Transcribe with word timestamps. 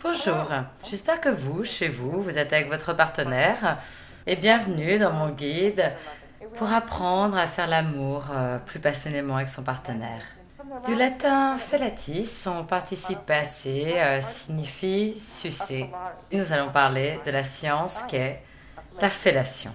Bonjour, 0.00 0.46
j'espère 0.88 1.20
que 1.20 1.28
vous, 1.28 1.64
chez 1.64 1.88
vous, 1.88 2.22
vous 2.22 2.38
êtes 2.38 2.52
avec 2.52 2.68
votre 2.68 2.92
partenaire 2.92 3.78
et 4.28 4.36
bienvenue 4.36 4.96
dans 4.96 5.10
mon 5.12 5.30
guide 5.30 5.92
pour 6.54 6.72
apprendre 6.72 7.36
à 7.36 7.48
faire 7.48 7.66
l'amour 7.66 8.26
euh, 8.32 8.58
plus 8.58 8.78
passionnément 8.78 9.34
avec 9.34 9.48
son 9.48 9.64
partenaire. 9.64 10.22
Du 10.86 10.94
latin 10.94 11.56
fellatis, 11.56 12.26
son 12.26 12.64
participe 12.64 13.26
passé 13.26 13.94
euh, 13.96 14.20
signifie 14.20 15.18
sucer. 15.18 15.90
Nous 16.32 16.52
allons 16.52 16.70
parler 16.70 17.18
de 17.26 17.32
la 17.32 17.42
science 17.42 18.02
qu'est 18.08 18.40
la 19.00 19.10
fellation. 19.10 19.72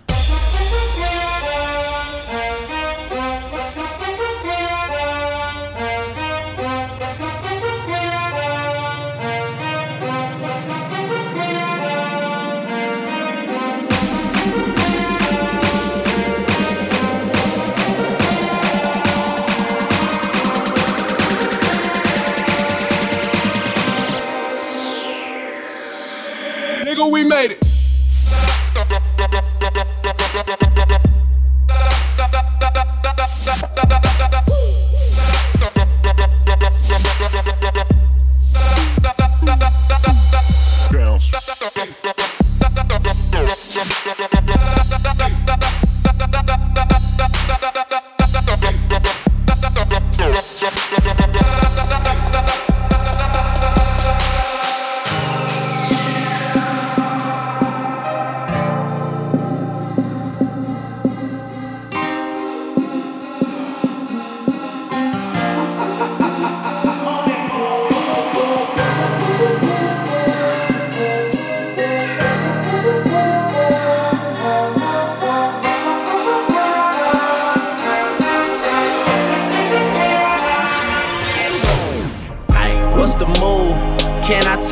da, 33.46 33.56
da, 33.76 33.84
da, 33.86 34.00
da 34.00 34.13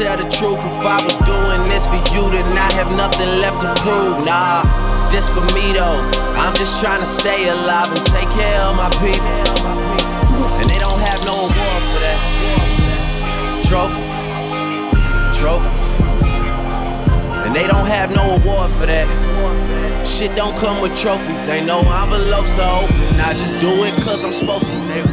tell 0.01 0.17
the 0.17 0.29
truth? 0.33 0.57
If 0.57 0.81
I 0.81 0.97
was 1.05 1.15
doing 1.29 1.69
this 1.69 1.85
for 1.85 2.01
you, 2.13 2.25
then 2.33 2.57
I 2.57 2.69
have 2.73 2.89
nothing 2.91 3.29
left 3.37 3.61
to 3.61 3.69
prove. 3.85 4.25
Nah, 4.25 4.65
this 5.11 5.29
for 5.29 5.45
me 5.53 5.73
though. 5.77 6.01
I'm 6.41 6.55
just 6.55 6.81
trying 6.81 7.01
to 7.01 7.05
stay 7.05 7.47
alive 7.49 7.93
and 7.93 8.03
take 8.05 8.29
care 8.33 8.61
of 8.65 8.75
my 8.75 8.89
people. 8.97 9.29
And 10.57 10.65
they 10.69 10.79
don't 10.81 11.01
have 11.05 11.21
no 11.29 11.35
award 11.45 11.83
for 11.91 11.99
that. 12.01 12.19
Trophies, 13.69 14.13
trophies. 15.37 15.85
And 17.45 17.55
they 17.55 17.67
don't 17.67 17.85
have 17.85 18.09
no 18.15 18.41
award 18.41 18.71
for 18.71 18.87
that. 18.87 19.07
Shit 20.05 20.35
don't 20.35 20.57
come 20.57 20.81
with 20.81 20.97
trophies. 20.97 21.47
Ain't 21.47 21.67
no 21.67 21.79
envelopes 22.01 22.53
to 22.53 22.65
open. 22.81 23.19
I 23.21 23.33
just 23.33 23.53
do 23.61 23.69
it 23.85 23.93
cause 24.01 24.25
I'm 24.25 24.33
supposed 24.33 24.65
to. 24.65 25.10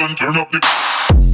and 0.00 0.16
turn 0.16 0.36
up 0.36 0.50
the. 0.50 1.25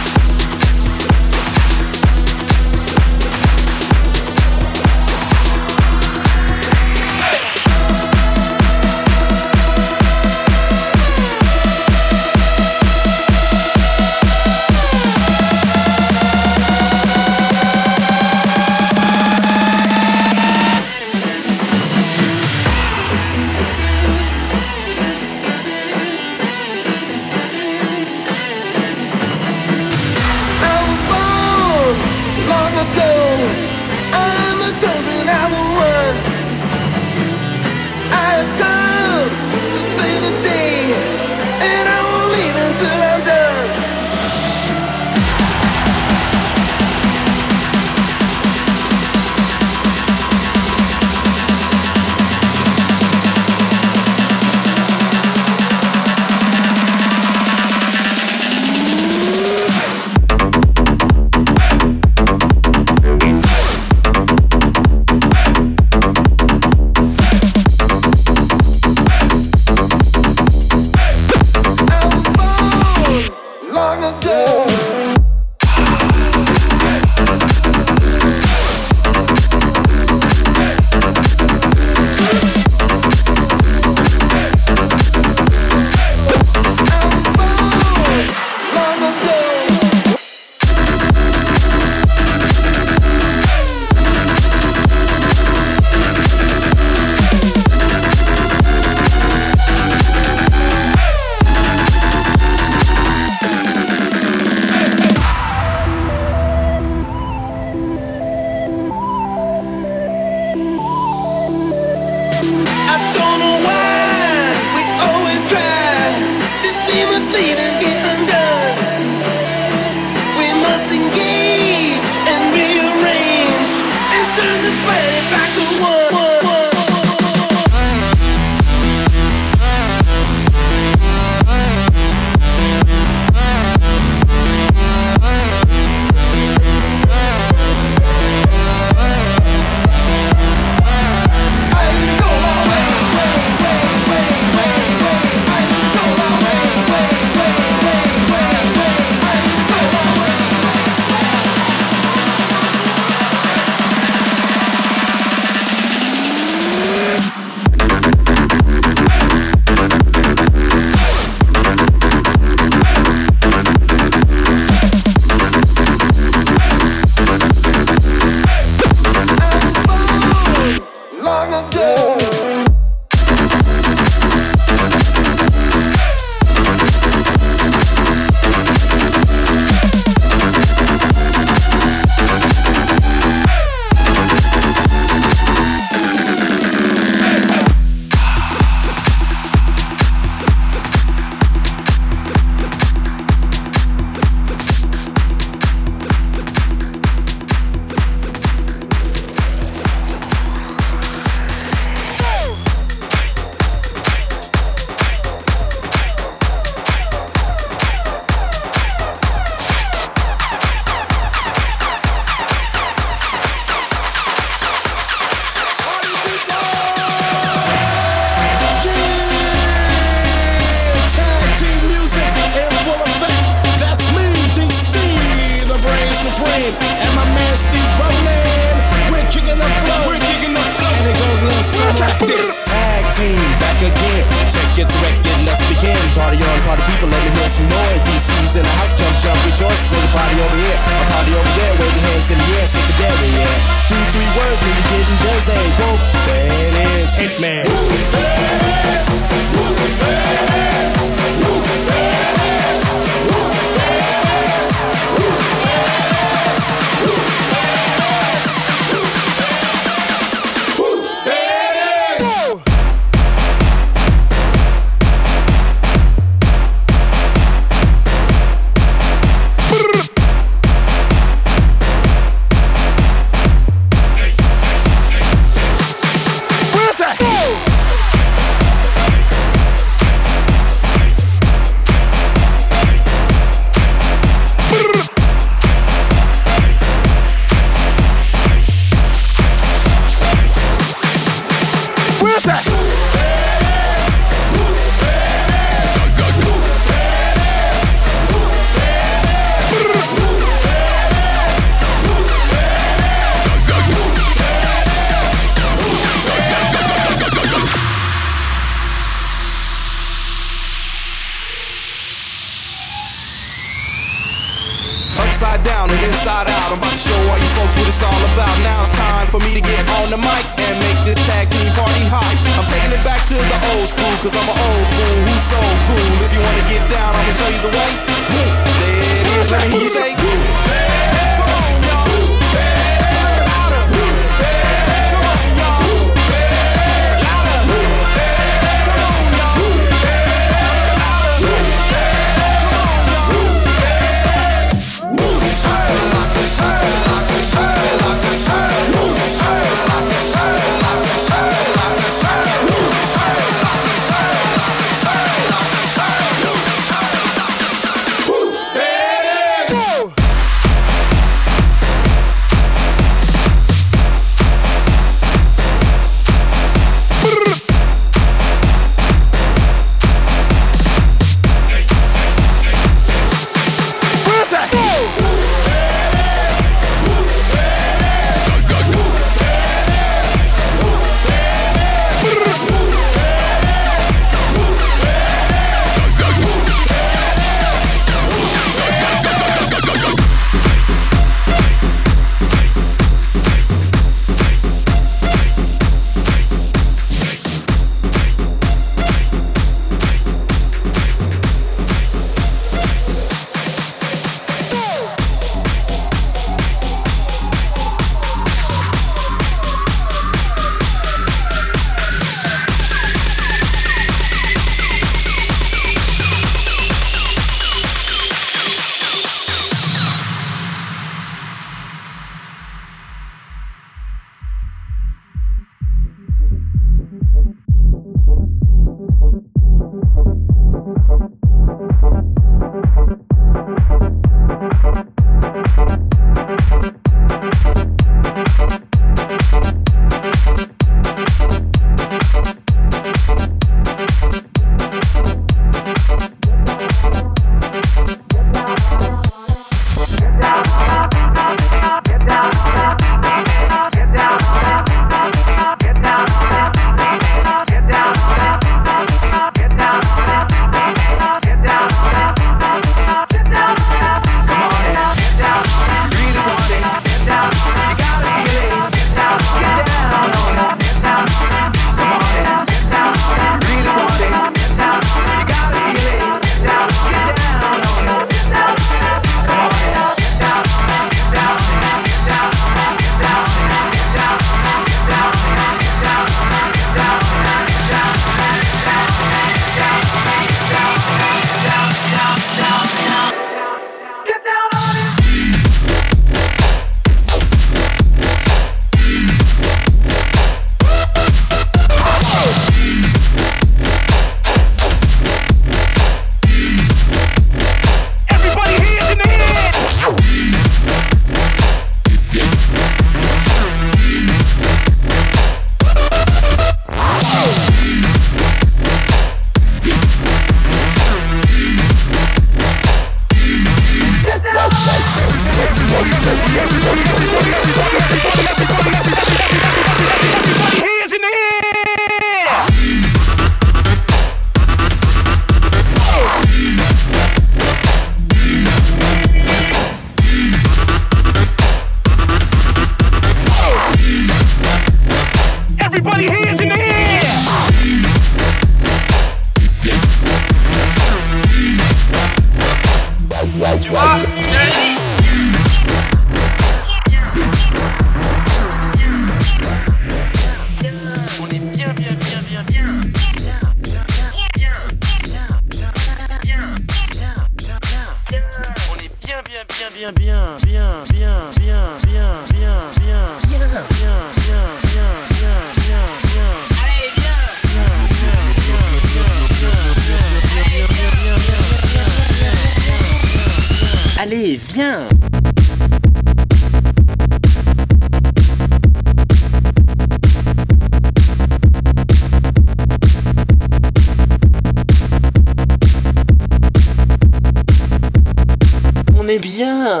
Est 599.32 599.38
bien. 599.38 600.00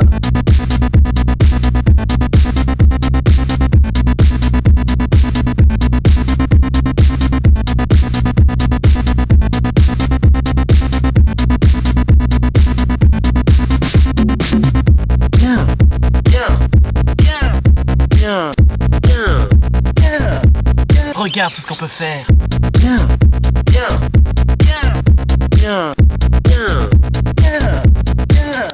Regarde 21.14 21.54
tout 21.54 21.62
ce 21.62 21.66
qu'on 21.66 21.74
peut 21.76 21.86
faire 21.86 22.26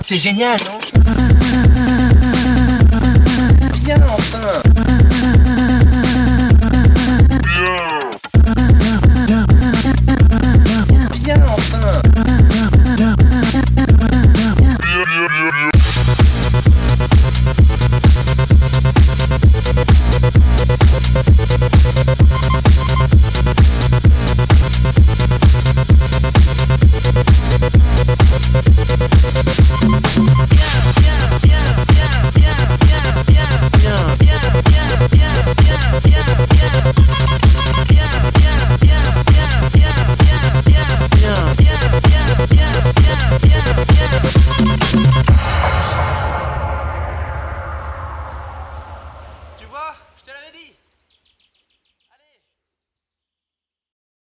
C'est 0.09 0.17
génial, 0.17 0.57
non? 0.65 0.78